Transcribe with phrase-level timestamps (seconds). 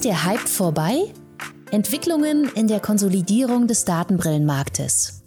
[0.00, 1.12] Ist der Hype vorbei?
[1.70, 5.24] Entwicklungen in der Konsolidierung des Datenbrillenmarktes.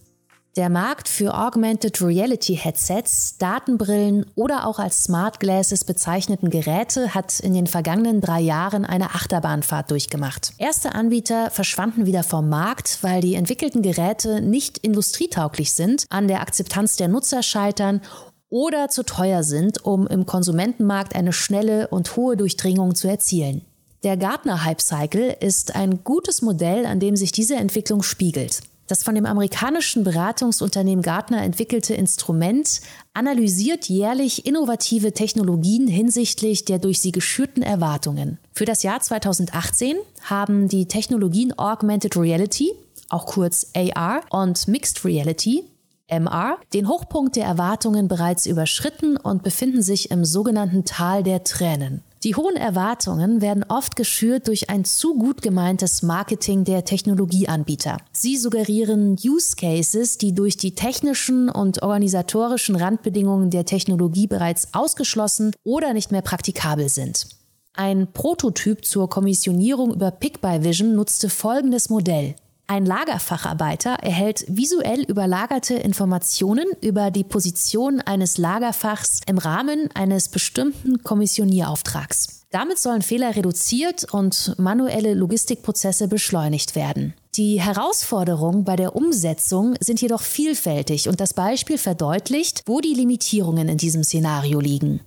[0.55, 7.39] Der Markt für Augmented Reality Headsets, Datenbrillen oder auch als Smart Glasses bezeichneten Geräte hat
[7.39, 10.53] in den vergangenen drei Jahren eine Achterbahnfahrt durchgemacht.
[10.57, 16.41] Erste Anbieter verschwanden wieder vom Markt, weil die entwickelten Geräte nicht industrietauglich sind, an der
[16.41, 18.01] Akzeptanz der Nutzer scheitern
[18.49, 23.61] oder zu teuer sind, um im Konsumentenmarkt eine schnelle und hohe Durchdringung zu erzielen.
[24.03, 28.59] Der Gartner Hype Cycle ist ein gutes Modell, an dem sich diese Entwicklung spiegelt.
[28.87, 32.81] Das von dem amerikanischen Beratungsunternehmen Gartner entwickelte Instrument
[33.13, 38.39] analysiert jährlich innovative Technologien hinsichtlich der durch sie geschürten Erwartungen.
[38.51, 42.73] Für das Jahr 2018 haben die Technologien Augmented Reality,
[43.07, 45.63] auch kurz AR, und Mixed Reality,
[46.09, 52.03] MR, den Hochpunkt der Erwartungen bereits überschritten und befinden sich im sogenannten Tal der Tränen.
[52.23, 57.97] Die hohen Erwartungen werden oft geschürt durch ein zu gut gemeintes Marketing der Technologieanbieter.
[58.13, 65.51] Sie suggerieren Use Cases, die durch die technischen und organisatorischen Randbedingungen der Technologie bereits ausgeschlossen
[65.65, 67.27] oder nicht mehr praktikabel sind.
[67.73, 72.35] Ein Prototyp zur Kommissionierung über Pick by Vision nutzte folgendes Modell.
[72.73, 81.03] Ein Lagerfacharbeiter erhält visuell überlagerte Informationen über die Position eines Lagerfachs im Rahmen eines bestimmten
[81.03, 82.47] Kommissionierauftrags.
[82.49, 87.13] Damit sollen Fehler reduziert und manuelle Logistikprozesse beschleunigt werden.
[87.35, 93.69] Die Herausforderungen bei der Umsetzung sind jedoch vielfältig und das Beispiel verdeutlicht, wo die Limitierungen
[93.69, 95.01] in diesem Szenario liegen.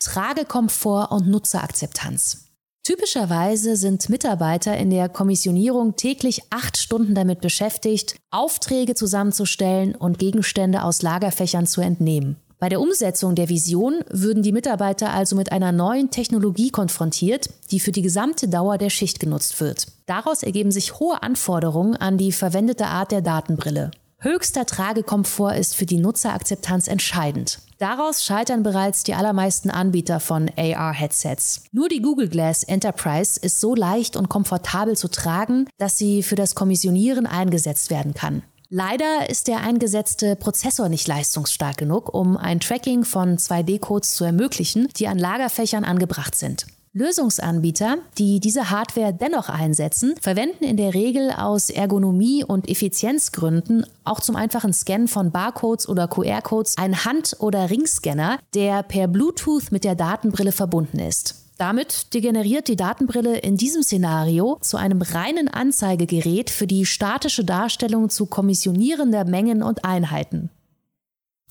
[0.00, 2.49] Tragekomfort und Nutzerakzeptanz.
[2.82, 10.82] Typischerweise sind Mitarbeiter in der Kommissionierung täglich acht Stunden damit beschäftigt, Aufträge zusammenzustellen und Gegenstände
[10.82, 12.36] aus Lagerfächern zu entnehmen.
[12.58, 17.80] Bei der Umsetzung der Vision würden die Mitarbeiter also mit einer neuen Technologie konfrontiert, die
[17.80, 19.86] für die gesamte Dauer der Schicht genutzt wird.
[20.06, 23.90] Daraus ergeben sich hohe Anforderungen an die verwendete Art der Datenbrille.
[24.22, 27.60] Höchster Tragekomfort ist für die Nutzerakzeptanz entscheidend.
[27.78, 31.64] Daraus scheitern bereits die allermeisten Anbieter von AR-Headsets.
[31.72, 36.34] Nur die Google Glass Enterprise ist so leicht und komfortabel zu tragen, dass sie für
[36.34, 38.42] das Kommissionieren eingesetzt werden kann.
[38.68, 44.88] Leider ist der eingesetzte Prozessor nicht leistungsstark genug, um ein Tracking von 2D-Codes zu ermöglichen,
[44.98, 46.66] die an Lagerfächern angebracht sind.
[46.92, 54.18] Lösungsanbieter, die diese Hardware dennoch einsetzen, verwenden in der Regel aus Ergonomie- und Effizienzgründen auch
[54.18, 59.84] zum einfachen Scannen von Barcodes oder QR-Codes einen Hand- oder Ringscanner, der per Bluetooth mit
[59.84, 61.36] der Datenbrille verbunden ist.
[61.58, 68.10] Damit degeneriert die Datenbrille in diesem Szenario zu einem reinen Anzeigegerät für die statische Darstellung
[68.10, 70.50] zu kommissionierender Mengen und Einheiten.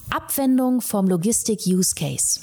[0.09, 2.41] Abwendung vom Logistik Use Case.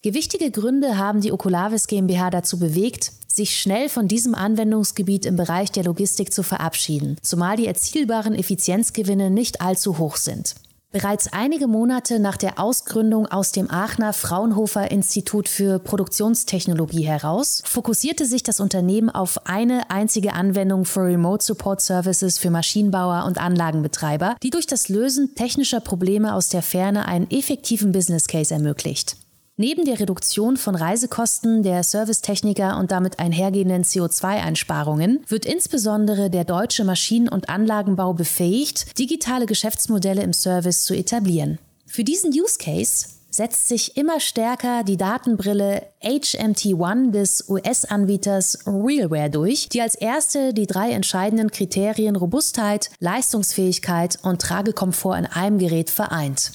[0.00, 5.72] Gewichtige Gründe haben die Okulavis GmbH dazu bewegt, sich schnell von diesem Anwendungsgebiet im Bereich
[5.72, 10.54] der Logistik zu verabschieden, zumal die erzielbaren Effizienzgewinne nicht allzu hoch sind.
[10.92, 18.24] Bereits einige Monate nach der Ausgründung aus dem Aachener Fraunhofer Institut für Produktionstechnologie heraus, fokussierte
[18.24, 24.36] sich das Unternehmen auf eine einzige Anwendung für Remote Support Services für Maschinenbauer und Anlagenbetreiber,
[24.44, 29.16] die durch das Lösen technischer Probleme aus der Ferne einen effektiven Business Case ermöglicht.
[29.60, 36.84] Neben der Reduktion von Reisekosten der Servicetechniker und damit einhergehenden CO2-Einsparungen wird insbesondere der deutsche
[36.84, 41.58] Maschinen- und Anlagenbau befähigt, digitale Geschäftsmodelle im Service zu etablieren.
[41.86, 49.68] Für diesen Use Case setzt sich immer stärker die Datenbrille HMT1 des US-Anbieters Realware durch,
[49.70, 56.52] die als erste die drei entscheidenden Kriterien Robustheit, Leistungsfähigkeit und Tragekomfort in einem Gerät vereint.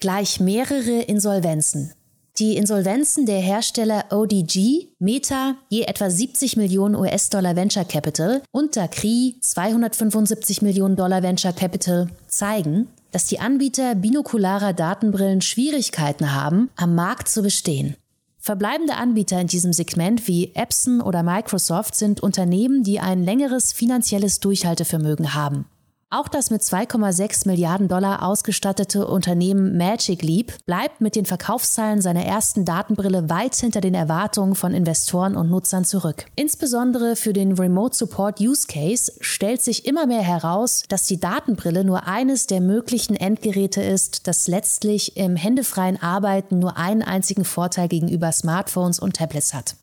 [0.00, 1.92] Gleich mehrere Insolvenzen.
[2.38, 9.34] Die Insolvenzen der Hersteller ODG, Meta je etwa 70 Millionen US-Dollar Venture Capital und Dacry
[9.40, 17.28] 275 Millionen Dollar Venture Capital zeigen, dass die Anbieter binokularer Datenbrillen Schwierigkeiten haben, am Markt
[17.28, 17.96] zu bestehen.
[18.38, 24.38] Verbleibende Anbieter in diesem Segment wie Epson oder Microsoft sind Unternehmen, die ein längeres finanzielles
[24.38, 25.64] Durchhaltevermögen haben.
[26.10, 32.24] Auch das mit 2,6 Milliarden Dollar ausgestattete Unternehmen Magic Leap bleibt mit den Verkaufszahlen seiner
[32.24, 36.24] ersten Datenbrille weit hinter den Erwartungen von Investoren und Nutzern zurück.
[36.34, 41.84] Insbesondere für den Remote Support Use Case stellt sich immer mehr heraus, dass die Datenbrille
[41.84, 47.88] nur eines der möglichen Endgeräte ist, das letztlich im händefreien Arbeiten nur einen einzigen Vorteil
[47.88, 49.76] gegenüber Smartphones und Tablets hat.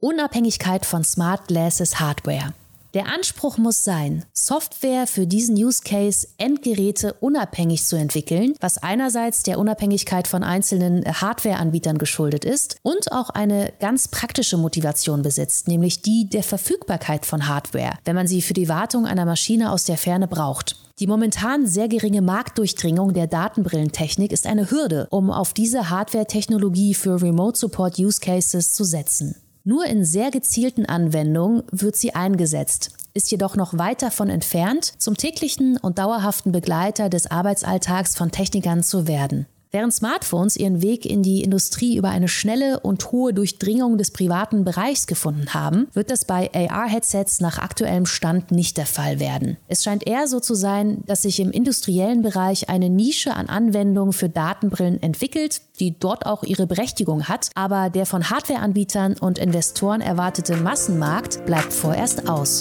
[0.00, 2.52] Unabhängigkeit von Smart Glasses Hardware.
[2.94, 9.42] Der Anspruch muss sein, Software für diesen Use Case Endgeräte unabhängig zu entwickeln, was einerseits
[9.42, 16.00] der Unabhängigkeit von einzelnen Hardware-Anbietern geschuldet ist und auch eine ganz praktische Motivation besitzt, nämlich
[16.00, 19.98] die der Verfügbarkeit von Hardware, wenn man sie für die Wartung einer Maschine aus der
[19.98, 20.76] Ferne braucht.
[20.98, 27.20] Die momentan sehr geringe Marktdurchdringung der Datenbrillentechnik ist eine Hürde, um auf diese Hardware-Technologie für
[27.20, 29.36] Remote Support Use Cases zu setzen.
[29.68, 35.14] Nur in sehr gezielten Anwendungen wird sie eingesetzt, ist jedoch noch weit davon entfernt, zum
[35.14, 39.44] täglichen und dauerhaften Begleiter des Arbeitsalltags von Technikern zu werden.
[39.70, 44.64] Während Smartphones ihren Weg in die Industrie über eine schnelle und hohe Durchdringung des privaten
[44.64, 49.58] Bereichs gefunden haben, wird das bei AR-Headsets nach aktuellem Stand nicht der Fall werden.
[49.68, 54.14] Es scheint eher so zu sein, dass sich im industriellen Bereich eine Nische an Anwendungen
[54.14, 60.00] für Datenbrillen entwickelt, die dort auch ihre Berechtigung hat, aber der von Hardwareanbietern und Investoren
[60.00, 62.60] erwartete Massenmarkt bleibt vorerst aus.